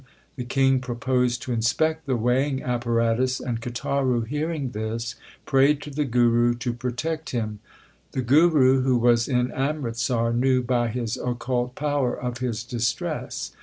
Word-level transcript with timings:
The 0.35 0.45
king 0.45 0.79
proposed 0.79 1.43
to 1.43 1.51
inspect 1.53 2.07
the 2.07 2.15
weighing 2.15 2.63
apparatus, 2.63 3.39
and 3.39 3.61
Kataru, 3.61 4.25
hearing 4.25 4.71
this, 4.71 5.13
prayed 5.45 5.79
to 5.83 5.91
the 5.91 6.05
Guru 6.05 6.55
to 6.55 6.73
protect 6.73 7.29
him. 7.29 7.59
The 8.13 8.23
Guru, 8.23 8.81
who 8.81 8.97
was 8.97 9.27
in 9.27 9.51
Amritsar, 9.51 10.33
knew 10.33 10.63
by 10.63 10.87
his 10.87 11.17
occult 11.17 11.75
power 11.75 12.19
of 12.19 12.39
his 12.39 12.63
distress. 12.63 13.51